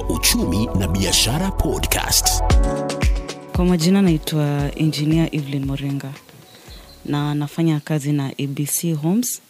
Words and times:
Kwa 0.00 0.08
Uchumi 0.16 0.66
na 0.78 0.88
Biashara 0.88 1.50
Podcast. 1.50 2.42
Kwa 3.52 3.64
majina 3.64 4.02
naitwa 4.02 4.70
Engineer 4.76 5.28
Evelyn 5.32 5.64
Moringa 5.64 6.12
na 7.04 7.34
nafanya 7.34 7.80
kazi 7.80 8.12
na 8.12 8.26
ABC 8.26 8.92
Homes 9.02 9.42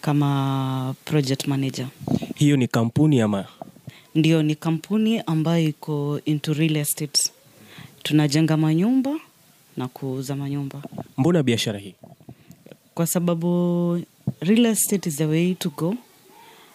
kama 0.00 0.94
project 1.04 1.46
manager. 1.46 1.86
hiyo 2.34 2.56
ni 2.56 2.66
kampuni 2.68 3.20
ama 3.20 3.44
Ndio, 4.14 4.42
ni 4.42 4.54
kampuni 4.54 5.20
ambayo 5.26 5.68
iko 5.68 6.20
into 6.24 6.52
real 6.54 6.76
estate. 6.76 7.30
Tunajenga 8.02 8.56
manyumba 8.56 9.16
na 9.76 9.88
kuuza 9.88 10.36
manyumba, 10.36 10.82
mbona 11.18 11.42
biashara 11.42 11.78
hii 11.78 11.94
kwa 12.94 13.06
sababu 13.06 14.02
real 14.40 14.66
estate 14.66 15.08
is 15.08 15.16
the 15.16 15.26
way 15.26 15.54
to 15.54 15.70
go, 15.76 15.94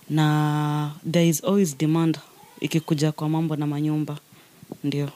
na 0.09 0.91
there 1.11 1.27
is 1.29 1.43
always 1.43 1.77
demand 1.77 2.19
ikikuja 2.67 3.11
kwa 3.11 3.29
mambo 3.29 3.55
na 3.55 3.67
manyumba. 3.67 4.17
Ndio. 4.83 5.09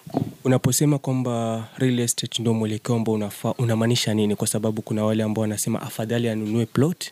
unaposema 0.43 0.97
kwamba 0.99 1.67
real 1.77 1.99
estate 1.99 2.41
ndio 2.41 2.53
mwelekeo 2.53 2.95
ambao 2.95 3.15
unafaa 3.15 3.51
unamaanisha 3.57 4.13
nini 4.13 4.35
kwa 4.35 4.47
sababu 4.47 4.81
kuna 4.81 5.03
wale 5.05 5.23
ambao 5.23 5.41
wanasema 5.41 5.81
afadhali 5.81 6.29
anunue 6.29 6.65
plot 6.65 7.11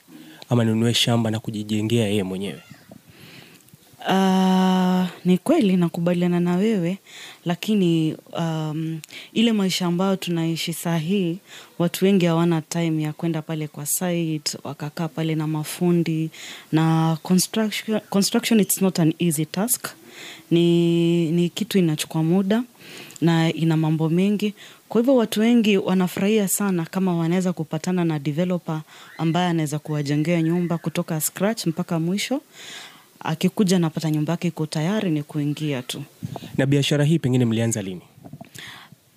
ama 0.50 0.62
anunue 0.62 0.94
shamba 0.94 1.32
na 1.32 1.40
kujijengea 1.40 2.08
yeye 2.08 2.24
mwenyewe 2.24 2.62
Uh, 4.08 4.12
ni 5.26 5.38
kweli 5.38 5.78
nakubaliana 5.78 6.40
na 6.40 6.56
wewe 6.56 6.98
lakini 7.46 8.16
um, 8.38 9.00
ile 9.34 9.52
maisha 9.54 9.86
ambayo 9.86 10.16
tunaishi 10.16 10.74
sahii, 10.74 11.38
watu 11.80 12.06
wengi 12.06 12.26
hawana 12.26 12.62
time 12.62 13.04
ya 13.04 13.14
kwenda 13.14 13.42
pale 13.42 13.68
kwa 13.68 13.86
site 13.86 14.58
wakakaa 14.64 15.08
pale 15.08 15.36
na 15.36 15.48
mafundi 15.48 16.30
na 16.72 17.18
construction, 17.24 18.00
construction 18.10 18.60
it's 18.60 18.82
not 18.82 19.00
an 19.00 19.14
easy 19.20 19.46
task. 19.46 19.88
Ni, 20.52 21.32
ni 21.32 21.50
kitu 21.50 21.78
inachukua 21.78 22.24
muda 22.24 22.64
na 23.22 23.54
ina 23.54 23.78
mambo 23.78 24.10
mengi. 24.10 24.54
Kwa 24.90 25.02
hivyo 25.02 25.16
watu 25.16 25.40
wengi 25.40 25.78
wanafurahia 25.78 26.48
sana 26.48 26.86
kama 26.86 27.16
wanaweza 27.18 27.54
kupatana 27.54 28.06
na 28.06 28.20
developer 28.20 28.82
ambaye 29.18 29.48
anaweza 29.50 29.80
kuwajengea 29.80 30.42
nyumba 30.42 30.78
kutoka 30.78 31.22
scratch 31.22 31.66
mpaka 31.68 32.00
mwisho 32.00 32.42
akikuja 33.26 33.80
napata 33.80 34.12
nyumba 34.12 34.34
yake 34.34 34.48
iko 34.48 34.66
tayari 34.66 35.12
ni 35.12 35.24
kuingia 35.24 35.82
tu. 35.82 36.04
Na 36.58 36.66
biashara 36.66 37.04
hii 37.06 37.20
pengine 37.20 37.46
mlianza 37.46 37.82
lini? 37.82 38.02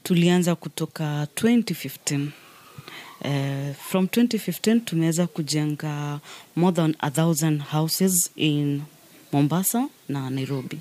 Tulianza 0.03 0.55
kutoka 0.55 1.25
2015 1.37 2.27
Uh, 3.25 3.75
from 3.89 4.05
2015 4.05 4.81
tumeweza 4.85 5.27
kujenga 5.27 6.21
more 6.57 6.77
than 6.77 6.95
a 6.99 7.11
thousand 7.11 7.63
houses 7.63 8.31
in 8.37 8.83
mombasa 9.33 9.89
na 10.09 10.31
nairobi. 10.31 10.79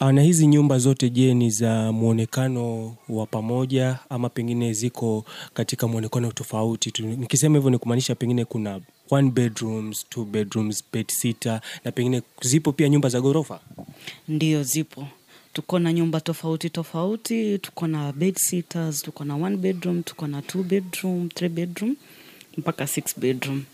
Ah, 0.00 0.12
na 0.12 0.22
hizi 0.22 0.46
nyumba 0.46 0.78
zote 0.78 1.10
je 1.10 1.34
ni 1.34 1.50
za 1.50 1.92
mwonekano 1.92 2.94
wa 3.08 3.26
pamoja 3.26 3.98
ama 4.10 4.28
pengine 4.28 4.72
ziko 4.72 5.24
katika 5.54 5.88
mwonekano 5.88 6.32
tofauti 6.32 7.02
nikisema 7.02 7.54
hivyo 7.58 7.70
ni 7.70 7.78
kumaanisha 7.78 8.14
pengine 8.14 8.44
kuna 8.44 8.80
one 9.10 9.30
bedrooms 9.30 10.04
two 10.10 10.24
bedrooms 10.24 10.82
bed 10.92 11.06
sita, 11.10 11.60
na 11.84 11.92
pengine 11.92 12.22
zipo 12.42 12.72
pia 12.72 12.88
nyumba 12.88 13.08
za 13.08 13.20
ghorofa? 13.20 13.60
Ndio 14.28 14.62
zipo. 14.62 15.08
Tuko 15.52 15.78
na 15.78 15.92
nyumba 15.92 16.20
tofauti 16.20 16.70
tofauti 16.70 17.58
tuko 17.58 17.86
na 17.86 18.12
bed 18.12 18.36
sitters 18.38 19.02
tuko 19.02 19.24
na 19.24 19.34
one 19.36 19.56
bedroom 19.56 20.02
tuko 20.02 20.26
na 20.26 20.42
two 20.42 20.62
bedroom 20.62 21.28
three 21.28 21.48
bedroom 21.48 21.96
mpaka 22.56 22.86
six 22.86 23.18
bedroom. 23.20 23.64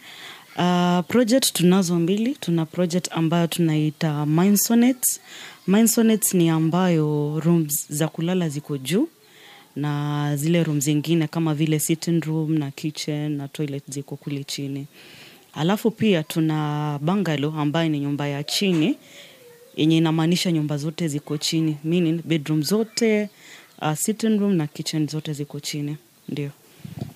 Uh, 0.56 1.00
project 1.08 1.52
tunazo 1.52 1.94
mbili 1.98 2.36
tuna 2.40 2.66
project 2.66 3.08
ambayo 3.10 3.46
tunaita 3.46 4.26
Mindsonets. 4.26 5.20
Mindsonets 5.66 6.34
ni 6.34 6.48
ambayo 6.48 7.40
rooms 7.40 7.86
za 7.92 8.08
kulala 8.08 8.48
ziko 8.48 8.78
juu 8.78 9.08
na 9.76 10.32
zile 10.36 10.62
room 10.64 10.80
zingine 10.80 11.26
kama 11.28 11.54
vile 11.54 11.78
sitting 11.78 12.20
room 12.24 12.58
na 12.58 12.70
kitchen 12.70 13.32
na 13.36 13.48
toilet 13.48 13.84
ziko 13.88 14.16
kule 14.16 14.44
chini 14.44 14.86
alafu 15.56 15.90
pia 15.90 16.22
tuna 16.22 16.98
bungalow 17.02 17.60
ambayo 17.60 17.88
ni 17.88 18.00
nyumba 18.00 18.28
ya 18.28 18.42
chini 18.44 18.96
yenye 19.76 19.96
inamaanisha 19.96 20.52
nyumba 20.52 20.76
zote 20.76 21.08
ziko 21.08 21.36
chini. 21.36 21.76
Meaning 21.84 22.20
bedroom 22.24 22.62
zote 22.62 23.28
uh, 23.82 23.94
sitting 23.94 24.38
room 24.38 24.54
na 24.54 24.66
kitchen 24.66 25.06
zote 25.08 25.32
ziko 25.32 25.60
chini. 25.60 25.96
Ndio. 26.28 26.50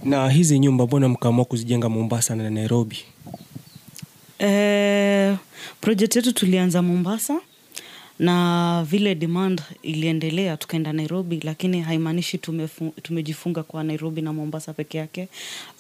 Na 0.05 0.31
hizi 0.31 0.59
nyumba 0.59 0.87
mbona 0.87 1.09
mkaamua 1.09 1.45
kuzijenga 1.45 1.89
mombasa 1.89 2.37
na 2.37 2.51
nairobi? 2.51 2.99
Eh, 4.39 5.37
project 5.81 6.17
yetu 6.17 6.33
tulianza 6.33 6.83
Mombasa 6.83 7.41
na 8.19 8.85
vile 8.91 9.15
demand 9.15 9.63
iliendelea 9.83 10.57
tukaenda 10.57 10.93
Nairobi, 10.93 11.41
lakini 11.45 11.81
haimaanishi 11.81 12.37
tumefu- 12.39 12.93
tumejifunga 13.03 13.63
kwa 13.63 13.85
Nairobi 13.85 14.23
na 14.23 14.33
Mombasa 14.33 14.73
peke 14.73 14.99
yake. 14.99 15.29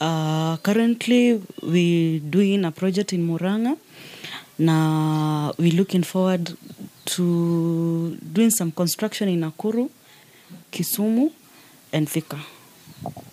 Uh, 0.00 0.54
currently 0.62 1.40
we 1.62 2.18
doing 2.24 2.64
a 2.64 2.70
project 2.70 3.12
in 3.12 3.22
Murang'a 3.26 3.76
na 4.58 5.52
we 5.58 5.70
looking 5.70 6.02
forward 6.04 6.54
to 7.04 8.16
doing 8.22 8.50
some 8.50 8.70
construction 8.70 9.28
in 9.28 9.40
Nakuru, 9.40 9.90
Kisumu 10.70 11.30
and 11.92 12.08
Thika. 12.08 12.38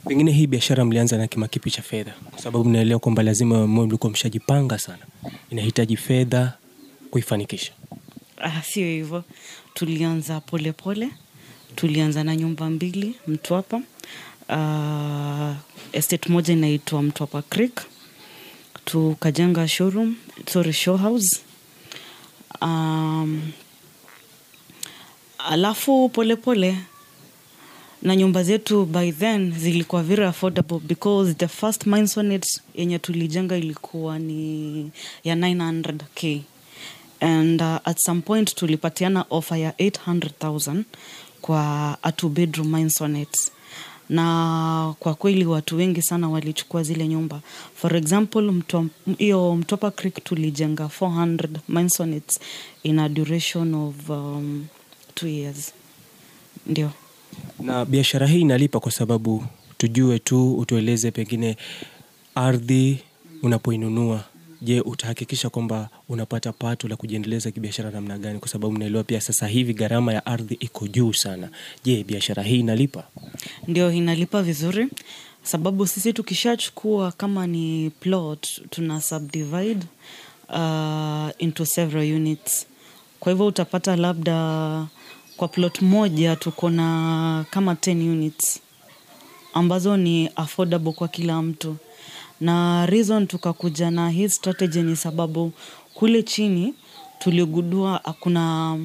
pengine 0.07 0.31
hii 0.31 0.47
biashara 0.47 0.85
mlianza 0.85 1.17
na 1.17 1.27
kima 1.27 1.47
kipi 1.47 1.71
cha 1.71 1.81
fedha 1.81 2.13
kwa 2.31 2.39
sababu 2.39 2.65
mnaelewa 2.69 2.99
kwamba 2.99 3.23
lazima 3.23 3.67
mlikuwa 3.67 4.11
mshajipanga 4.11 4.77
sana 4.79 5.05
inahitaji 5.49 5.97
fedha 5.97 6.53
kuifanikisha 7.11 7.71
Ah, 8.37 8.61
sio 8.61 8.85
hivyo. 8.87 9.23
Tulianza 9.73 10.39
polepole 10.41 11.05
pole. 11.05 11.17
tulianza 11.75 12.23
na 12.23 12.35
nyumba 12.35 12.69
mbili 12.69 13.15
mtwapa. 13.27 13.81
Uh, 14.49 15.55
estate 15.91 16.29
moja 16.29 16.53
inaitwa 16.53 17.01
mtwapa 17.03 17.41
creek. 17.41 17.81
Tukajenga 18.85 19.67
showroom 19.67 20.15
sorry 20.53 20.73
show 20.73 20.97
house. 20.97 21.39
Um, 22.61 23.51
alafu 25.37 26.09
polepole 26.09 26.71
pole, 26.71 26.77
na 28.01 28.15
nyumba 28.15 28.43
zetu 28.43 28.85
by 28.85 29.11
then 29.11 29.51
zilikuwa 29.59 30.03
very 30.03 30.23
affordable 30.23 30.79
because 30.79 31.33
the 31.33 31.47
first 31.47 31.85
Mindsonnet 31.85 32.61
yenye 32.75 32.99
tulijenga 32.99 33.57
ilikuwa 33.57 34.19
ni 34.19 34.91
ya 35.23 35.35
900k 35.35 36.39
and 37.25 37.61
uh, 37.61 37.77
at 37.85 37.97
some 37.99 38.21
point 38.21 38.55
tulipatiana 38.55 39.25
offer 39.29 39.57
ya 39.57 39.71
800000 39.71 40.83
kwa 41.41 41.97
a 42.03 42.11
two 42.11 42.29
bedroom 42.29 42.67
minsonet 42.75 43.51
na 44.09 44.93
kwa 44.99 45.13
kweli 45.13 45.45
watu 45.45 45.77
wengi 45.77 46.01
sana 46.01 46.29
walichukua 46.29 46.83
zile 46.83 47.07
nyumba. 47.07 47.41
For 47.75 47.95
example 47.95 48.53
hiyo 49.17 49.55
mtopa 49.55 49.91
creek 49.91 50.23
tulijenga 50.23 50.83
400 51.01 51.47
minsonet 51.69 52.39
in 52.83 52.99
a 52.99 53.09
duration 53.09 53.73
of 53.73 54.09
um, 54.09 54.65
two 55.15 55.27
years. 55.27 55.73
Ndio. 56.67 56.91
Na 57.59 57.85
biashara 57.85 58.27
hii 58.27 58.41
inalipa 58.41 58.79
kwa 58.79 58.91
sababu 58.91 59.43
tujue 59.77 60.19
tu 60.19 60.53
utueleze 60.57 61.11
pengine 61.11 61.57
ardhi 62.35 62.99
unapoinunua 63.43 64.23
je 64.65 64.81
utahakikisha 64.81 65.49
kwamba 65.49 65.89
unapata 66.09 66.51
pato 66.53 66.87
la 66.87 66.95
kujiendeleza 66.95 67.51
kibiashara 67.51 67.91
namna 67.91 68.17
gani? 68.17 68.39
Kwa 68.39 68.47
sababu 68.47 68.77
naelewa 68.77 69.03
pia 69.03 69.21
sasa 69.21 69.47
hivi 69.47 69.73
gharama 69.73 70.13
ya 70.13 70.25
ardhi 70.25 70.53
iko 70.59 70.87
juu 70.87 71.13
sana. 71.13 71.49
Je 71.83 72.03
biashara 72.03 72.43
hii 72.43 72.59
inalipa? 72.59 73.03
Ndio 73.67 73.91
inalipa 73.91 74.43
vizuri. 74.43 74.87
Sababu 75.43 75.87
sisi 75.87 76.13
tukishachukua 76.13 77.11
kama 77.11 77.47
ni 77.47 77.89
plot 77.99 78.47
tuna 78.69 79.01
subdivide 79.01 79.85
uh, 80.49 81.29
into 81.37 81.65
several 81.65 82.13
units. 82.15 82.65
Kwa 83.19 83.31
hivyo 83.31 83.45
utapata 83.47 83.95
labda 83.95 84.85
kwa 85.37 85.47
plot 85.47 85.81
moja 85.85 86.35
tuko 86.35 86.69
na 86.69 87.45
kama 87.49 87.73
10 87.73 87.91
units 88.11 88.59
ambazo 89.53 89.97
ni 89.97 90.29
affordable 90.35 90.91
kwa 90.91 91.07
kila 91.07 91.41
mtu 91.41 91.75
na 92.41 92.85
reason 92.85 93.27
tukakuja 93.27 93.91
na 93.91 94.09
hii 94.09 94.29
strategy 94.29 94.81
ni 94.81 94.95
sababu 94.95 95.51
kule 95.93 96.23
chini 96.23 96.73
tuligundua 97.19 98.01
kuna 98.19 98.77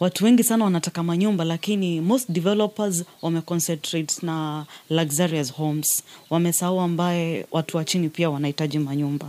watu 0.00 0.24
wengi 0.24 0.44
sana 0.44 0.64
wanataka 0.64 1.02
manyumba 1.02 1.44
lakini 1.44 2.00
most 2.00 2.30
developers 2.30 3.04
wameconcentrate 3.22 4.26
na 4.26 4.66
luxurious 4.90 5.52
homes. 5.52 6.02
Wamesahau 6.30 6.80
ambaye 6.80 7.46
watu 7.50 7.76
wa 7.76 7.84
chini 7.84 8.08
pia 8.08 8.30
wanahitaji 8.30 8.78
manyumba. 8.78 9.26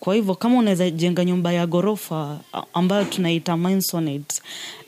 Kwa 0.00 0.14
hivyo 0.14 0.34
kama 0.34 0.58
unaweza 0.58 0.90
jenga 0.90 1.24
nyumba 1.24 1.52
ya 1.52 1.66
ghorofa 1.66 2.40
ambayo 2.74 3.04
tunaita 3.04 3.52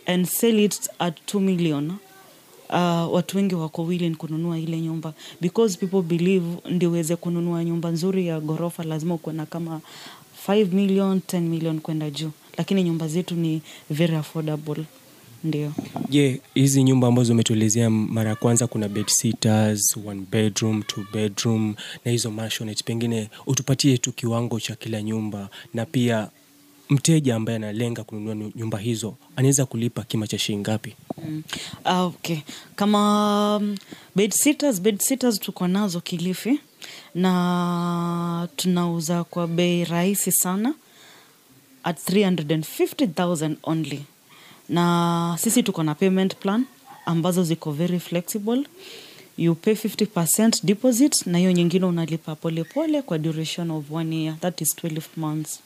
and 0.06 0.26
sell 0.26 0.58
it 0.60 0.90
at 0.98 1.34
2 1.34 1.40
million 1.40 1.92
uh, 2.70 3.14
watu 3.14 3.36
wengi 3.36 3.54
wako 3.54 3.82
willing 3.84 4.14
kununua 4.14 4.58
ile 4.58 4.80
nyumba. 4.80 5.12
Because 5.40 5.78
people 5.78 6.02
believe 6.16 6.46
ndio 6.70 6.90
uweze 6.90 7.16
kununua 7.16 7.64
nyumba 7.64 7.90
nzuri 7.90 8.26
ya 8.26 8.40
ghorofa 8.40 8.84
lazima 8.84 9.14
ukuwe 9.14 9.34
na 9.34 9.46
kama 9.46 9.80
5 10.48 10.72
million 10.72 11.18
10 11.28 11.40
million 11.40 11.80
kwenda 11.80 12.10
juu. 12.10 12.30
Lakini 12.58 12.82
nyumba 12.82 13.08
zetu 13.08 13.34
ni 13.34 13.62
very 13.90 14.14
affordable. 14.16 14.84
Ndio. 15.44 15.72
Je 16.08 16.40
hizi 16.54 16.82
nyumba 16.82 17.08
ambazo 17.08 17.32
umetuelezea 17.32 17.90
mara 17.90 18.30
ya 18.30 18.36
kwanza 18.36 18.66
kuna 18.66 18.88
bed 18.88 19.06
sitters, 19.06 19.96
one 20.06 20.22
bedroom 20.30 20.82
two 20.82 21.04
bedroom 21.12 21.74
na 22.04 22.10
hizo 22.10 22.30
maisonette 22.30 22.82
pengine 22.84 23.30
utupatie 23.46 23.98
tu 23.98 24.12
kiwango 24.12 24.60
cha 24.60 24.74
kila 24.76 25.02
nyumba 25.02 25.48
na 25.74 25.86
pia 25.86 26.28
mteja 26.90 27.36
ambaye 27.36 27.56
analenga 27.56 28.04
kununua 28.04 28.50
nyumba 28.56 28.78
hizo 28.78 29.14
anaweza 29.36 29.66
kulipa 29.66 30.02
kima 30.02 30.26
cha 30.26 30.38
shilingi 30.38 30.60
ngapi 30.62 30.94
Mm. 31.28 31.42
Ah, 31.84 32.02
okay. 32.02 32.38
Kama 32.76 33.56
um, 33.56 33.76
bed 34.16 34.30
sitters, 34.32 34.80
bed 34.80 35.00
sitters 35.00 35.40
tuko 35.40 35.66
nazo 35.68 36.00
Kilifi 36.00 36.60
na 37.14 38.48
tunauza 38.56 39.24
kwa 39.24 39.46
bei 39.46 39.84
rahisi 39.84 40.32
sana 40.32 40.74
at 41.84 41.98
350,000 42.10 43.56
only. 43.62 44.02
Na 44.68 45.36
sisi 45.40 45.62
tuko 45.62 45.82
na 45.82 45.94
payment 45.94 46.36
plan 46.36 46.64
ambazo 47.06 47.44
ziko 47.44 47.72
very 47.72 48.00
flexible. 48.00 48.64
You 49.38 49.54
pay 49.54 49.74
50% 49.74 50.60
deposit 50.62 51.26
na 51.26 51.38
hiyo 51.38 51.52
nyingine 51.52 51.86
unalipa 51.86 52.34
polepole 52.34 52.86
pole 52.86 53.02
kwa 53.02 53.18
duration 53.18 53.70
of 53.70 53.84
one 53.92 54.16
year. 54.16 54.36
That 54.40 54.60
is 54.60 54.76
12 54.76 55.00
months. 55.16 55.60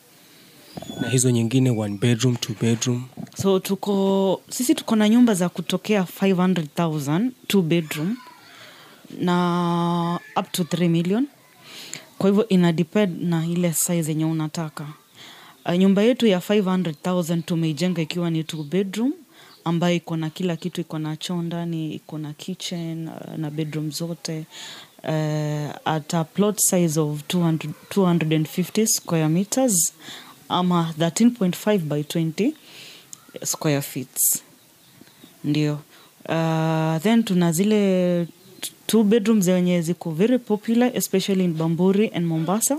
Na 1.00 1.08
hizo 1.08 1.30
nyingine 1.30 1.70
one 1.70 1.98
bedroom 1.98 2.36
two 2.36 2.54
bedroom. 2.60 3.04
So 3.42 3.58
tuko 3.58 4.40
sisi 4.50 4.74
tuko 4.74 4.96
na 4.96 5.08
nyumba 5.08 5.34
za 5.34 5.48
kutokea 5.48 6.02
500000 6.20 7.30
two 7.46 7.62
bedroom 7.62 8.16
na 9.20 10.20
up 10.36 10.52
to 10.52 10.62
3 10.62 10.88
million. 10.88 11.26
Kwa 12.18 12.30
hivyo 12.30 12.48
ina 12.48 12.72
depend 12.72 13.22
na 13.22 13.46
ile 13.46 13.72
size 13.72 14.10
yenye 14.10 14.24
unataka. 14.24 14.86
Uh, 15.66 15.74
nyumba 15.74 16.02
yetu 16.02 16.26
ya 16.26 16.38
500000 16.38 17.42
tumeijenga 17.42 18.02
ikiwa 18.02 18.30
ni 18.30 18.44
two 18.44 18.62
bedroom 18.64 19.12
ambayo 19.64 19.96
iko 19.96 20.16
na 20.16 20.30
kila 20.30 20.56
kitu 20.56 20.80
iko 20.80 20.98
na 20.98 21.16
choo 21.16 21.42
ndani 21.42 21.94
iko 21.94 22.18
na 22.18 22.32
kitchen 22.32 23.08
uh, 23.08 23.36
na 23.36 23.50
bedroom 23.50 23.90
zote. 23.90 24.44
Uh, 25.02 25.70
at 25.84 26.14
a 26.14 26.24
plot 26.24 26.58
size 26.60 27.00
of 27.00 27.22
200, 27.28 27.68
250 27.90 28.86
square 28.86 29.28
meters 29.28 29.92
ama 30.50 30.94
13.5 30.98 31.78
by 31.78 32.02
20 32.02 32.52
square 33.44 33.80
feet. 33.82 34.42
Ndio. 35.44 35.78
Uh, 36.28 36.98
then 37.02 37.22
tuna 37.24 37.52
zile 37.52 38.26
two 38.86 39.02
bedrooms 39.04 39.44
zenye 39.44 39.82
ziko 39.82 40.10
very 40.10 40.38
popular 40.38 40.90
especially 40.96 41.44
in 41.44 41.54
bamburi 41.54 42.10
and 42.14 42.26
mombasa 42.26 42.78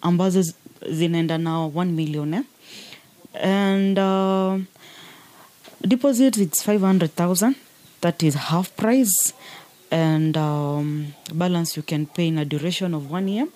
ambazo 0.00 0.44
zinaenda 0.90 1.38
na 1.38 1.50
1 1.66 1.84
million 1.84 2.34
eh? 2.34 2.42
and 3.42 3.98
uh, 3.98 4.58
deposit 5.80 6.36
it's 6.36 6.62
500000 6.68 7.54
that 8.00 8.22
is 8.22 8.34
half 8.34 8.70
price 8.76 9.34
and 9.90 10.36
um, 10.36 11.06
balance 11.34 11.76
you 11.76 11.82
can 11.82 12.06
pay 12.06 12.28
in 12.28 12.38
a 12.38 12.44
duration 12.44 12.94
of 12.94 13.10
one 13.12 13.28
year 13.32 13.46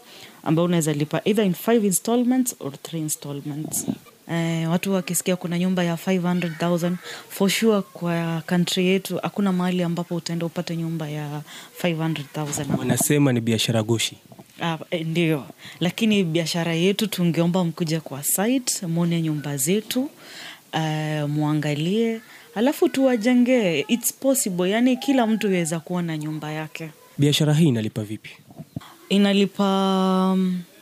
ambao 0.43 0.65
unaweza 0.65 0.93
lipa 0.93 1.21
either 1.25 1.44
in 1.44 1.55
five 1.55 1.85
installments 1.85 2.56
or 2.61 2.73
three 2.83 3.00
installments. 3.00 3.87
Eh, 4.31 4.71
watu 4.71 4.93
wakisikia 4.93 5.37
kuna 5.37 5.59
nyumba 5.59 5.85
ya 5.85 5.94
500000 5.97 6.93
for 7.29 7.50
sure 7.50 7.83
kwa 7.83 8.43
country 8.47 8.87
yetu 8.87 9.19
hakuna 9.23 9.53
mahali 9.53 9.83
ambapo 9.83 10.15
utaenda 10.15 10.47
upate 10.47 10.77
nyumba 10.77 11.09
ya 11.09 11.41
500000 11.83 12.79
wanasema 12.79 13.33
ni 13.33 13.41
biashara 13.41 13.83
gushi. 13.83 14.17
Ah, 14.62 14.79
eh, 14.91 15.06
ndio. 15.06 15.44
Lakini 15.81 16.25
biashara 16.25 16.75
yetu 16.75 17.06
tungeomba 17.06 17.65
mkuja 17.65 18.00
kwa 18.00 18.23
site 18.23 18.87
mwone 18.87 19.23
nyumba 19.23 19.56
zetu 19.56 20.00
uh, 20.73 21.29
mwangalie 21.31 22.21
alafu 22.55 22.89
tuwajengee. 22.89 23.85
Its 23.89 24.12
possible 24.15 24.71
yani 24.71 24.97
kila 24.97 25.27
mtu 25.27 25.49
iweza 25.49 25.81
kuwa 25.81 26.03
na 26.03 26.19
nyumba 26.19 26.53
yake. 26.53 26.91
Biashara 27.19 27.55
hii 27.55 27.69
inalipa 27.69 28.03
vipi 28.03 28.31
inalipa 29.12 30.37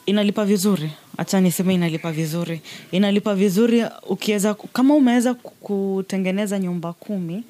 inalipa 0.07 0.45
vizuri. 0.45 0.91
Hacha 1.17 1.41
niseme 1.41 1.75
inalipa 1.75 2.13
vizuri. 2.13 2.61
Inalipa 2.93 3.35
vizuri 3.35 3.85
ukiweza 4.09 4.55
kama 4.55 4.95
umeweza 4.95 5.35
kutengeneza 5.35 6.59
nyumba 6.59 6.93
kumi 6.93 7.45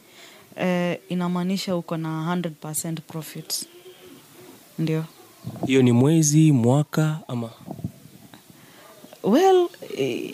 eh, 0.56 0.98
inamaanisha 1.08 1.76
uko 1.76 1.96
na 1.96 2.36
100 2.36 2.94
profit. 3.00 3.66
Ndio. 4.78 5.04
Hiyo 5.66 5.82
ni 5.82 5.92
mwezi 5.92 6.52
mwaka 6.52 7.18
ama? 7.28 7.50
Well 9.22 9.68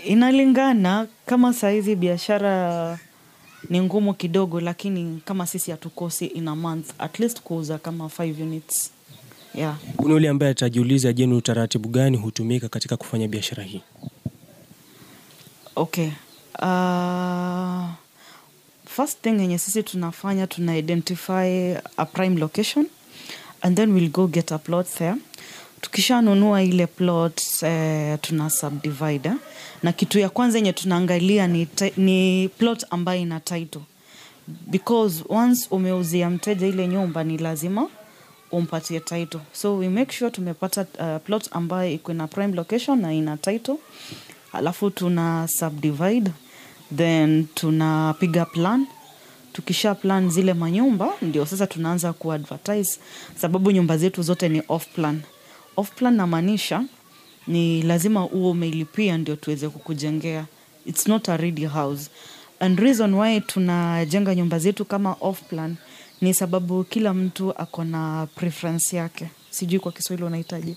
inalingana. 0.05 1.07
Kama 1.27 1.53
sahizi 1.53 1.97
biashara 1.97 2.99
ni 3.71 3.81
ngumu 3.81 4.15
kidogo 4.15 4.61
lakini 4.61 5.21
kama 5.25 5.47
sisi 5.47 5.71
hatukosi 5.71 6.27
in 6.27 6.49
a 6.49 6.55
month 6.55 6.91
at 6.99 7.19
least 7.21 7.41
kuuza 7.41 7.79
kama 7.79 8.05
5 8.05 8.43
units 8.43 8.91
yeah. 9.57 9.77
Kuna 9.97 10.15
yule 10.15 10.29
ambaye 10.29 10.53
atajiuliza 10.53 11.13
je 11.13 11.27
ni 11.27 11.35
utaratibu 11.35 11.89
gani 11.89 12.17
hutumika 12.17 12.69
katika 12.69 12.97
kufanya 12.97 13.29
biashara 13.29 13.63
hii? 13.63 13.83
Okay. 15.77 16.09
Uh, 16.63 17.85
first 18.87 19.21
thing 19.23 19.41
yenye 19.41 19.59
sisi 19.59 19.83
tunafanya 19.83 20.47
tuna 20.47 20.77
identify 20.77 21.75
a 21.97 22.05
prime 22.13 22.41
location 22.41 22.87
and 23.63 23.77
then 23.77 23.93
we'll 23.93 24.11
go 24.11 24.27
get 24.27 24.53
a 24.53 24.59
plot 24.59 24.89
there. 24.99 25.15
Tukishanunua 25.81 26.63
ile 26.63 26.87
plot 26.87 27.43
eh, 27.63 28.19
tuna 28.21 28.51
subdivide 28.51 29.29
eh? 29.29 29.35
na 29.83 29.93
kitu 29.93 30.19
ya 30.19 30.29
kwanza 30.29 30.59
yenye 30.59 30.73
tunaangalia 30.73 31.47
ni, 31.47 31.69
ni 31.97 32.49
plot 32.59 32.87
ambayo 32.91 33.21
ina 33.21 33.41
title. 33.41 33.81
Because 34.67 35.25
once 35.29 35.67
umeuzia 35.71 36.31
mteja 36.31 36.67
ile 36.67 36.87
nyumba 36.89 37.25
ni 37.25 37.39
lazima 37.39 37.89
umpatie 38.53 39.01
title. 39.01 39.41
So 39.53 39.77
we 39.79 39.89
make 39.89 40.13
sure 40.13 40.31
tumepata 40.31 40.81
uh, 40.99 41.23
plot 41.27 41.49
ambayo 41.51 41.93
iko 41.93 42.13
na 42.13 42.27
prime 42.27 42.55
location 42.57 43.01
na 43.01 43.13
ina 43.15 43.37
title. 43.37 43.77
Alafu 44.53 44.91
tuna 44.91 45.49
subdivide 45.49 46.31
then 46.97 47.47
tunapiga 47.55 48.45
plan. 48.45 48.87
Tukisha 49.53 49.95
plan 49.95 50.31
zile 50.31 50.55
manyumba 50.55 51.09
ndio 51.23 51.47
sasa 51.47 51.67
tunaanza 51.67 52.13
kuadvertise 52.13 53.01
sababu 53.37 53.71
nyumba 53.71 53.97
zetu 53.99 54.23
zote 54.23 54.49
ni 54.49 54.63
off 54.69 54.87
plan. 54.95 55.23
Off 55.77 55.91
plan 55.91 56.15
namaanisha 56.15 56.85
ni 57.47 57.83
lazima 57.83 58.27
uo 58.27 58.51
umeilipia 58.51 59.19
ndio 59.19 59.37
tuweze 59.37 59.69
kukujengea. 59.69 60.45
Its 60.87 61.07
not 61.07 61.29
a 61.29 61.37
ready 61.37 61.65
house. 61.67 62.11
And 62.61 62.79
reason 62.79 63.15
why 63.15 63.41
tunajenga 63.41 64.35
nyumba 64.35 64.59
zetu 64.59 64.85
kama 64.85 65.17
off 65.21 65.43
plan 65.43 65.77
ni 66.21 66.35
sababu 66.35 66.85
kila 66.85 67.15
mtu 67.15 67.53
ako 67.59 67.85
na 67.85 68.29
preference 68.35 68.97
yake. 68.97 69.27
Sijui 69.51 69.81
kwa 69.81 69.93
kiswahili 69.93 70.27
unahitaji 70.27 70.77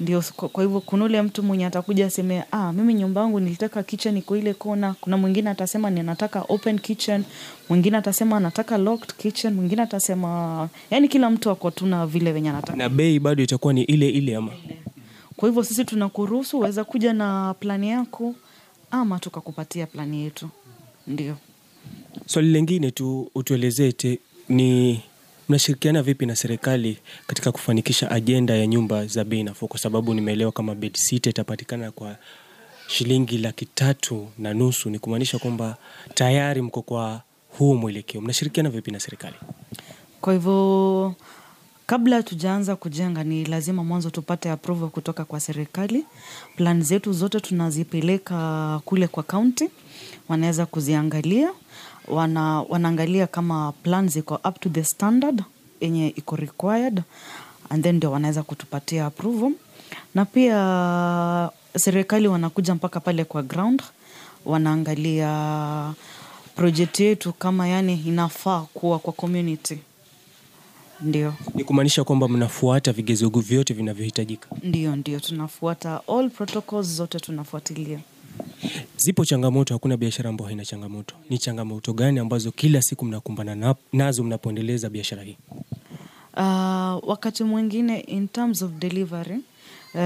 ndio 0.00 0.22
kwa, 0.36 0.62
hivyo 0.64 0.80
kuna 0.80 1.04
ule 1.04 1.22
mtu 1.22 1.42
mwenye 1.42 1.66
atakuja 1.66 2.06
aseme 2.06 2.44
ah, 2.52 2.72
mimi 2.72 2.94
nyumba 2.94 3.20
yangu 3.20 3.40
nilitaka 3.40 3.82
kitchen 3.82 4.16
iko 4.16 4.36
ile 4.36 4.54
kona 4.54 4.94
kuna 5.00 5.16
mwingine 5.16 5.50
atasema 5.50 5.90
ninataka 5.90 6.40
open 6.48 6.78
kitchen. 6.78 7.24
Mwingine 7.68 7.96
atasema 7.96 8.36
anataka 8.36 8.78
locked 8.78 9.14
kitchen. 9.16 9.54
Mwingine 9.54 9.82
atasema 9.82 10.68
yani 10.90 11.08
kila 11.08 11.30
mtu 11.30 11.50
ako 11.50 11.70
tuna 11.70 12.06
vile 12.06 12.32
venye 12.32 12.50
anataka. 12.50 12.78
Na 12.78 12.88
bei 12.88 13.18
bado 13.18 13.42
itakuwa 13.42 13.72
ni 13.72 13.82
ile 13.82 14.08
ile 14.08 14.36
ama? 14.36 14.52
Kwa 15.36 15.48
hivyo 15.48 15.64
sisi 15.64 15.84
tunakuruhusu 15.84 16.58
uweza 16.58 16.84
kuja 16.84 17.12
na 17.12 17.54
plani 17.60 17.90
yako 17.90 18.34
ama 18.90 19.18
tukakupatia 19.18 19.86
plani 19.86 20.22
yetu. 20.24 20.48
Ndio. 21.06 21.36
Swali 22.26 22.48
lingine 22.52 22.90
tu 22.90 23.30
utuelezee 23.34 23.92
ni 24.50 25.00
mnashirikiana 25.48 26.02
vipi 26.02 26.26
na 26.26 26.36
serikali 26.36 26.98
katika 27.26 27.52
kufanikisha 27.52 28.10
ajenda 28.10 28.54
ya 28.56 28.66
nyumba 28.66 29.06
za 29.06 29.24
bei 29.24 29.42
nafuu? 29.44 29.68
Kwa 29.68 29.78
sababu 29.80 30.14
nimeelewa 30.14 30.52
kama 30.52 30.74
bedsita 30.74 31.30
itapatikana 31.30 31.90
kwa 31.90 32.16
shilingi 32.88 33.38
laki 33.38 33.66
tatu 33.66 34.28
na 34.38 34.54
nusu. 34.54 34.90
Ni 34.90 34.98
kumaanisha 34.98 35.38
kwamba 35.38 35.76
tayari 36.14 36.62
mko 36.62 36.82
kwa 36.82 37.22
huo 37.58 37.74
mwelekeo. 37.76 38.20
Mnashirikiana 38.20 38.70
vipi 38.70 38.90
na 38.90 39.00
serikali? 39.00 39.34
Kwa 40.20 40.32
hivyo 40.32 41.14
kabla 41.86 42.22
tujaanza 42.22 42.76
kujenga 42.76 43.24
ni 43.24 43.44
lazima 43.44 43.84
mwanzo 43.84 44.10
tupate 44.10 44.50
approval 44.50 44.88
kutoka 44.88 45.24
kwa 45.24 45.40
serikali. 45.40 46.04
Plan 46.56 46.82
zetu 46.82 47.12
zote 47.12 47.40
tunazipeleka 47.40 48.80
kule 48.84 49.06
kwa 49.08 49.22
kaunti 49.22 49.68
wanaweza 50.28 50.66
kuziangalia 50.66 51.50
wana, 52.08 52.60
wanaangalia 52.62 53.26
kama 53.26 53.72
plan 53.82 54.08
ziko 54.08 54.34
up 54.48 54.60
to 54.60 54.68
the 54.68 54.84
standard 54.84 55.42
yenye 55.80 56.08
iko 56.08 56.36
required 56.36 57.02
and 57.70 57.82
then 57.84 57.96
ndio 57.96 58.12
wanaweza 58.12 58.42
kutupatia 58.42 59.06
approval. 59.06 59.52
Na 60.14 60.24
pia 60.24 61.50
serikali 61.76 62.28
wanakuja 62.28 62.74
mpaka 62.74 63.00
pale 63.00 63.24
kwa 63.24 63.42
ground 63.42 63.82
wanaangalia 64.44 65.92
project 66.56 67.00
yetu 67.00 67.32
kama 67.32 67.68
yani 67.68 68.02
inafaa 68.06 68.60
kuwa 68.60 68.98
kwa 68.98 69.12
community. 69.12 69.78
Ndio. 71.00 71.34
Ni 71.54 71.64
kumaanisha 71.64 72.04
kwamba 72.04 72.28
mnafuata 72.28 72.92
vigezo 72.92 73.28
vyote 73.28 73.74
vinavyohitajika. 73.74 74.48
ndio 74.62 74.96
ndio. 74.96 75.20
Tunafuata 75.20 76.00
all 76.08 76.30
protocols 76.30 76.86
zote 76.86 77.20
tunafuatilia 77.20 77.98
Zipo 78.96 79.24
changamoto, 79.24 79.74
hakuna 79.74 79.96
biashara 79.96 80.30
ambayo 80.30 80.46
haina 80.46 80.64
changamoto. 80.64 81.14
Ni 81.30 81.38
changamoto 81.38 81.92
gani 81.92 82.18
ambazo 82.18 82.52
kila 82.52 82.82
siku 82.82 83.04
mnakumbana 83.04 83.54
na- 83.54 83.74
nazo 83.92 84.24
mnapoendeleza 84.24 84.88
biashara 84.90 85.22
hii? 85.22 85.36
uh, 86.36 87.08
wakati 87.08 87.44
mwingine 87.44 88.00
in 88.00 88.28
terms 88.28 88.62
of 88.62 88.70
delivery 88.72 89.38
uh, 89.94 90.00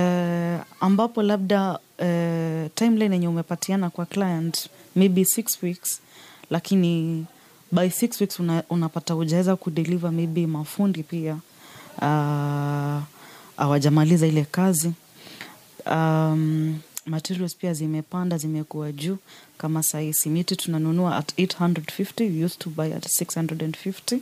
ambapo 0.81 1.23
labda 1.23 1.73
uh, 1.99 2.71
timeline 2.75 3.15
yenye 3.15 3.29
umepatiana 3.29 3.91
kwa 3.91 4.07
client 4.07 4.69
maybe 4.97 5.25
six 5.25 5.63
weeks 5.63 6.01
lakini 6.51 7.25
by 7.73 7.89
six 7.91 8.21
weeks 8.21 8.41
una, 8.41 8.63
unapata 8.71 9.17
ujaweza 9.17 9.57
kudeliver 9.57 10.13
maybe 10.13 10.47
mafundi 10.47 11.03
pia 11.03 11.39
uh, 11.99 13.03
ile 14.27 14.45
kazi 14.51 14.93
um, 15.91 16.79
materials 17.07 17.57
pia 17.57 17.75
zimepanda 17.75 18.39
zimekuwa 18.39 18.93
juu 18.93 19.17
kama 19.59 19.83
sahii. 19.83 20.13
Simiti 20.13 20.57
tunanunua 20.57 21.17
at 21.17 21.33
850 21.39 22.39
we 22.39 22.45
used 22.45 22.59
to 22.59 22.71
buy 22.71 22.95
at 22.95 23.07
650 23.07 24.19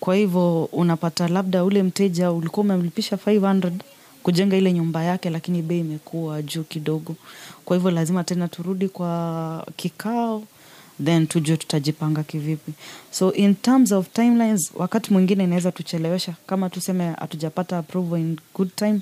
kwa 0.00 0.14
hivyo 0.16 0.64
unapata 0.64 1.28
labda 1.28 1.64
ule 1.64 1.82
mteja 1.82 2.32
ulikuwa 2.32 2.64
umemlipisha 2.64 3.16
500 3.16 3.72
kujenga 4.22 4.56
ile 4.56 4.72
nyumba 4.72 5.02
yake 5.04 5.30
lakini 5.30 5.62
bei 5.62 5.80
imekuwa 5.80 6.42
juu 6.42 6.62
kidogo. 6.62 7.16
Kwa 7.64 7.76
hivyo 7.76 7.90
lazima 7.90 8.24
tena 8.24 8.48
turudi 8.48 8.88
kwa 8.88 9.66
kikao 9.76 10.42
then 11.04 11.26
tujue 11.26 11.56
tutajipanga 11.56 12.22
kivipi. 12.22 12.72
So 13.10 13.32
in 13.32 13.54
terms 13.54 13.92
of 13.92 14.08
timelines 14.12 14.70
wakati 14.74 15.12
mwingine 15.12 15.44
inaweza 15.44 15.72
tuchelewesha. 15.72 16.34
Kama 16.46 16.70
tuseme 16.70 17.12
hatujapata 17.18 17.78
approval 17.78 18.20
in 18.20 18.38
good 18.54 18.74
time 18.76 19.00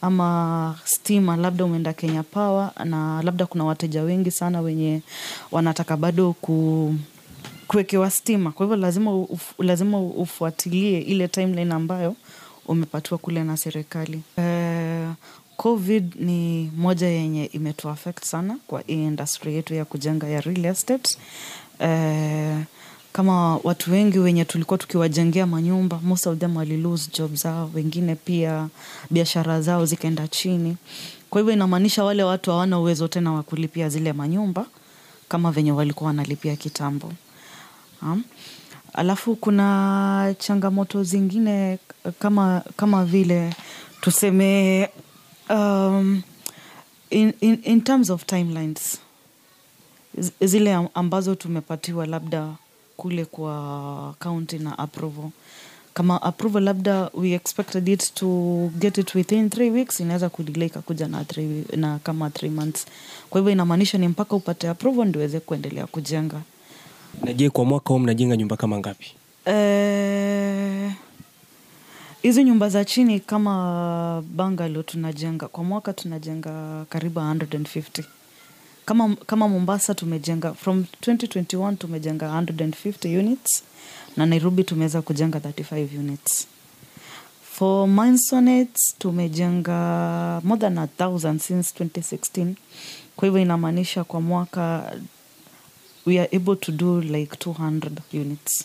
ama 0.00 0.78
stima 0.84 1.36
labda 1.36 1.64
umeenda 1.64 1.92
kenya 1.92 2.22
power 2.22 2.70
na 2.84 3.22
labda 3.22 3.46
kuna 3.46 3.64
wateja 3.64 4.02
wengi 4.02 4.30
sana 4.30 4.60
wenye 4.60 5.02
wanataka 5.52 5.96
bado 5.96 6.32
ku 6.32 6.94
kuwekewa 7.66 8.10
stima. 8.10 8.52
Kwa 8.52 8.66
hivyo 8.66 8.76
lazima, 8.76 9.14
uf, 9.16 9.52
lazima 9.58 10.00
ufuatilie 10.00 10.98
ile 11.00 11.28
timeline 11.28 11.74
ambayo 11.74 12.16
umepatiwa 12.66 13.18
kule 13.18 13.44
na 13.44 13.56
serikali. 13.56 14.22
Uh, 14.36 15.14
covid 15.62 16.14
ni 16.20 16.70
moja 16.76 17.06
yenye 17.06 17.44
imetuaffect 17.44 18.24
sana 18.24 18.56
kwa 18.66 18.80
hii 18.86 19.04
industry 19.04 19.54
yetu 19.54 19.74
ya 19.74 19.84
kujenga 19.84 20.28
ya 20.28 20.40
real 20.40 20.64
estate. 20.64 21.18
Uh, 21.80 22.58
kama 23.12 23.56
watu 23.56 23.92
wengi 23.92 24.18
wenye 24.18 24.44
tulikuwa 24.44 24.78
tukiwajengea 24.78 25.46
manyumba 25.46 26.00
most 26.02 26.26
of 26.26 26.38
them 26.38 26.56
wali 26.56 26.76
lose 26.76 27.10
job 27.18 27.34
zao 27.34 27.70
wengine 27.74 28.14
pia 28.14 28.68
biashara 29.10 29.60
zao 29.60 29.86
zikaenda 29.86 30.28
chini. 30.28 30.76
Kwa 31.30 31.40
hivyo 31.40 31.52
inamaanisha 31.54 32.04
wale 32.04 32.22
watu 32.22 32.50
hawana 32.50 32.78
uwezo 32.78 33.08
tena 33.08 33.32
wa 33.32 33.42
kulipia 33.42 33.88
zile 33.88 34.12
manyumba 34.12 34.66
kama 35.28 35.50
venye 35.50 35.72
walikuwa 35.72 36.08
wanalipia 36.08 36.56
kitambo. 36.56 37.12
Um, 38.02 38.24
alafu 38.92 39.36
kuna 39.36 40.34
changamoto 40.38 41.02
zingine 41.04 41.78
kama 42.18 42.62
kama 42.76 43.04
vile 43.04 43.54
tuseme 44.00 44.88
um, 45.50 46.22
in, 47.10 47.32
in, 47.40 47.58
in 47.64 47.80
terms 47.80 48.10
of 48.10 48.24
timelines 48.26 48.98
zile 50.40 50.88
ambazo 50.94 51.34
tumepatiwa 51.34 52.06
labda 52.06 52.48
kule 52.96 53.24
kwa 53.24 54.14
county 54.18 54.58
na 54.58 54.78
approval. 54.78 55.30
Kama 55.94 56.22
approval 56.22 56.62
labda 56.62 57.10
we 57.14 57.32
expected 57.32 57.88
it 57.88 58.14
to 58.14 58.26
get 58.78 58.98
it 58.98 59.14
within 59.14 59.50
three 59.50 59.70
weeks 59.70 60.00
inaweza 60.00 60.28
kudelay 60.28 60.66
ikakuja 60.68 61.08
na, 61.08 61.24
three, 61.24 61.64
na 61.76 61.98
kama 61.98 62.30
three 62.30 62.50
months. 62.50 62.86
Kwa 63.30 63.40
hivyo 63.40 63.52
inamaanisha 63.52 63.98
ni 63.98 64.08
mpaka 64.08 64.36
upate 64.36 64.68
approval 64.68 65.08
ndiweze 65.08 65.40
kuendelea 65.40 65.86
kujenga. 65.86 66.40
Naje 67.24 67.50
kwa 67.50 67.64
mwaka 67.64 67.88
huu 67.88 67.98
mnajenga 67.98 68.36
nyumba 68.36 68.56
kama 68.56 68.78
ngapi? 68.78 69.06
Eh, 69.44 70.11
hizi 72.22 72.44
nyumba 72.44 72.68
za 72.68 72.84
chini 72.84 73.20
kama 73.20 74.22
bangalo 74.34 74.82
tunajenga 74.82 75.48
kwa 75.48 75.64
mwaka 75.64 75.92
tunajenga 75.92 76.84
karibu 76.88 77.20
150 77.20 78.04
kama, 78.84 79.16
kama 79.26 79.48
mombasa 79.48 79.94
tumejenga 79.94 80.54
from 80.54 80.84
2021 81.02 81.76
tumejenga 81.76 82.26
150 82.40 83.18
units 83.18 83.62
na 84.16 84.26
nairobi 84.26 84.64
tumeweza 84.64 85.02
kujenga 85.02 85.38
35 85.38 85.98
units. 85.98 86.46
For 87.52 87.88
Mansonet 87.88 88.78
tumejenga 88.98 90.40
more 90.44 90.60
than 90.60 90.78
a 90.78 90.86
thousand 90.86 91.40
since 91.40 91.84
2016 91.84 92.54
kwa 93.16 93.26
hivyo 93.28 93.42
inamaanisha 93.42 94.04
kwa 94.04 94.20
mwaka 94.20 94.92
we 96.06 96.20
are 96.20 96.36
able 96.36 96.56
to 96.56 96.72
do 96.72 97.00
like 97.00 97.36
200 97.50 97.90
units. 98.12 98.64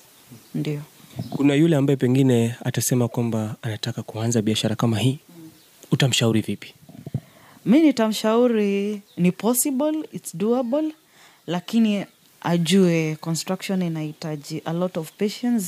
Ndio 0.55 0.81
Kuna 1.29 1.53
yule 1.55 1.75
ambaye 1.75 1.97
pengine 1.97 2.55
atasema 2.65 3.07
kwamba 3.07 3.55
anataka 3.61 4.03
kuanza 4.03 4.41
biashara 4.41 4.75
kama 4.75 4.99
hii, 4.99 5.19
utamshauri 5.91 6.41
vipi? 6.41 6.73
mi 7.65 7.79
nitamshauri 7.81 9.01
ni 9.17 9.31
possible 9.31 10.09
its 10.11 10.35
doable 10.37 10.91
lakini 11.47 12.05
ajue 12.41 13.15
construction 13.21 13.81
inahitaji 13.81 14.61
a 14.65 14.73
lot 14.73 14.99
of 14.99 15.11
patience 15.11 15.65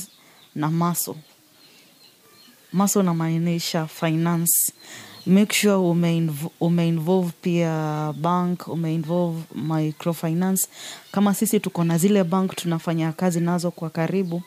na 0.54 0.70
maso 0.70 1.16
maso 2.72 3.02
namaanisha 3.02 3.86
finance. 3.86 4.72
Make 5.26 5.52
sure 5.54 5.74
umeinv- 5.74 6.50
umeinvolve 6.60 7.32
pia 7.42 8.14
bank 8.20 8.68
umeinvolve 8.68 9.42
microfinance. 9.54 10.68
Kama 11.12 11.34
sisi 11.34 11.60
tuko 11.60 11.84
na 11.84 11.98
zile 11.98 12.24
bank 12.24 12.56
tunafanya 12.56 13.12
kazi 13.12 13.40
nazo 13.40 13.70
kwa 13.70 13.90
karibu 13.90 14.42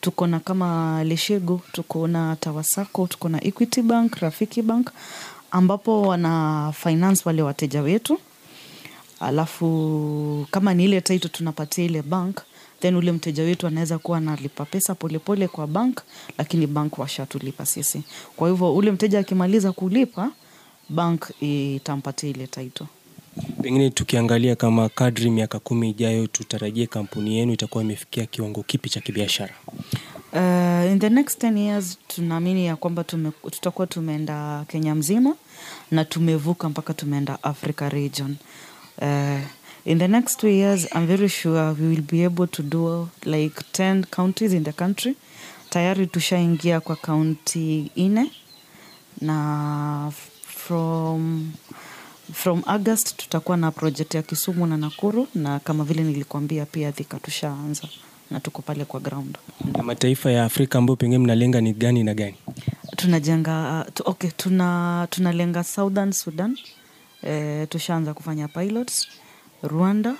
tuko 0.00 0.26
na 0.26 0.40
kama 0.40 1.04
leshego 1.04 1.60
tuko 1.72 2.06
na 2.08 2.36
tawasako 2.36 3.06
tuko 3.06 3.28
na 3.28 3.44
equity 3.44 3.82
bank 3.82 4.14
rafiki 4.16 4.62
bank 4.62 4.90
ambapo 5.50 6.02
wana 6.02 6.72
finance 6.76 7.22
wale 7.24 7.42
wateja 7.42 7.82
wetu. 7.82 8.18
Alafu 9.20 10.46
kama 10.50 10.74
ni 10.74 10.84
ile 10.84 11.00
title 11.00 11.28
tunapatia 11.28 11.84
ile 11.84 12.02
bank 12.02 12.40
then 12.80 12.96
ule 12.96 13.12
mteja 13.12 13.42
wetu 13.42 13.66
anaweza 13.66 13.98
kuwa 13.98 14.18
analipa 14.18 14.64
pesa 14.64 14.94
polepole 14.94 15.48
kwa 15.48 15.66
bank 15.66 16.00
lakini 16.38 16.66
bank 16.66 16.98
washatulipa 16.98 17.66
sisi. 17.66 18.02
Kwa 18.36 18.48
hivyo 18.50 18.74
ule 18.74 18.90
mteja 18.92 19.18
akimaliza 19.18 19.72
kulipa 19.72 20.30
bank 20.88 21.30
itampatia 21.40 22.30
ile 22.30 22.46
title 22.46 22.86
Pengine 23.62 23.90
tukiangalia 23.90 24.56
kama 24.56 24.88
kadri 24.88 25.30
miaka 25.30 25.58
kumi 25.58 25.90
ijayo, 25.90 26.26
tutarajie 26.26 26.86
kampuni 26.86 27.38
yenu 27.38 27.52
itakuwa 27.52 27.84
imefikia 27.84 28.26
kiwango 28.26 28.62
kipi 28.62 28.88
cha 28.90 29.00
kibiashara? 29.00 29.54
Uh, 30.32 30.92
in 30.92 30.98
the 30.98 31.10
next 31.10 31.42
10 31.44 31.58
years 31.58 31.98
tunaamini 32.08 32.66
ya 32.66 32.76
kwamba 32.76 33.04
tume, 33.04 33.30
tutakuwa 33.50 33.86
tumeenda 33.86 34.64
Kenya 34.68 34.94
mzima 34.94 35.36
na 35.90 36.04
tumevuka 36.04 36.68
mpaka 36.68 36.94
tumeenda 36.94 37.42
Africa 37.42 37.80
region. 37.88 38.36
Uh, 39.02 39.38
in 39.84 39.98
the 39.98 40.08
next 40.08 40.40
two 40.40 40.48
years 40.48 40.84
I'm 40.94 41.06
very 41.06 41.28
sure 41.28 41.70
we 41.80 41.86
will 41.88 42.02
be 42.02 42.24
able 42.24 42.46
to 42.46 42.62
do 42.62 43.08
like 43.24 43.60
10 43.72 44.04
counties 44.10 44.52
in 44.52 44.64
the 44.64 44.72
country. 44.72 45.14
Tayari 45.70 46.06
tushaingia 46.06 46.80
kwa 46.80 46.96
kaunti 46.96 47.90
ine 47.94 48.30
na 49.20 50.12
from 50.46 51.52
from 52.42 52.62
august 52.66 53.16
tutakuwa 53.16 53.56
na 53.56 53.70
project 53.70 54.14
ya 54.14 54.22
kisumu 54.22 54.66
na 54.66 54.76
nakuru 54.76 55.28
na 55.34 55.58
kama 55.58 55.84
vile 55.84 56.02
nilikuambia 56.02 56.66
pia 56.66 56.92
thika 56.92 57.18
tushaanza 57.18 57.82
na 58.30 58.40
tuko 58.40 58.62
pale 58.62 58.84
kwa 58.84 59.00
ground 59.00 59.38
Na 59.76 59.82
mataifa 59.82 60.30
ya 60.30 60.44
Afrika 60.44 60.78
ambayo 60.78 60.96
pengine 60.96 61.18
mnalenga 61.18 61.60
ni 61.60 61.72
gani 61.72 62.04
na 62.04 62.14
gani? 62.14 62.34
tunajenga 62.96 63.86
tu, 63.94 64.02
okay, 64.06 64.30
tuna 64.36 65.06
tunalenga 65.10 65.64
southern 65.64 66.12
sudan 66.12 66.58
e, 67.22 67.66
tushaanza 67.66 68.14
kufanya 68.14 68.48
pilots 68.48 69.08
rwanda 69.62 70.14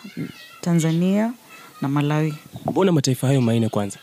tanzania 0.61 1.33
na 1.81 1.89
malawi 1.89 2.35
Mbona 2.71 2.93
mataifa 2.93 3.27
hayo 3.27 3.41
manne 3.41 3.69
kwanza? 3.69 3.99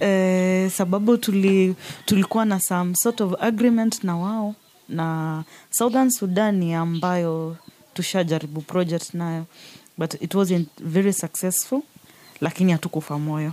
e, 0.00 0.70
sababu 0.70 1.16
tuli, 1.16 1.74
tulikuwa 2.04 2.44
na 2.44 2.60
some 2.60 2.94
sort 2.94 3.20
of 3.20 3.32
agreement 3.42 4.04
na 4.04 4.16
wao 4.16 4.54
na 4.88 5.44
southern 5.70 6.10
sudan 6.10 6.56
ni 6.56 6.74
ambayo 6.74 7.56
tushajaribu 7.94 8.60
project 8.60 9.14
nayo 9.14 9.44
but 9.98 10.14
it 10.22 10.34
wasn't 10.34 10.68
very 10.80 11.12
successful 11.12 11.80
lakini 12.40 12.72
hatukufa 12.72 13.18
moyo. 13.18 13.52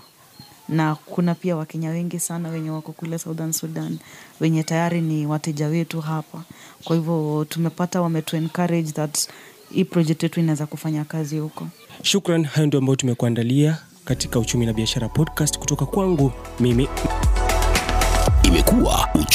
Na 0.70 0.96
kuna 0.96 1.36
pia 1.36 1.56
wakenya 1.56 1.90
wengi 1.90 2.20
sana 2.20 2.50
wenye 2.50 2.70
wako 2.70 2.92
kule 2.92 3.18
southern 3.20 3.52
sudan 3.52 3.98
wenye 4.40 4.64
tayari 4.64 5.02
ni 5.02 5.26
wateja 5.26 5.68
wetu 5.68 6.02
hapa. 6.02 6.42
Kwa 6.84 6.96
hivyo 6.96 7.46
tumepata 7.50 8.02
wametu 8.02 8.36
encourage 8.36 8.92
that 8.92 9.28
hii 9.74 9.84
project 9.86 10.24
yetu 10.24 10.40
inaweza 10.40 10.66
kufanya 10.66 11.06
kazi 11.06 11.40
huko. 11.40 11.68
Shukran, 12.02 12.44
hayo 12.46 12.68
ndio 12.68 12.80
ambayo 12.80 12.96
tumekuandalia 12.96 13.78
katika 14.06 14.40
Uchumi 14.40 14.66
na 14.66 14.74
Biashara 14.74 15.10
podcast 15.10 15.58
kutoka 15.60 15.86
kwangu 15.86 16.32
mimi 16.60 16.88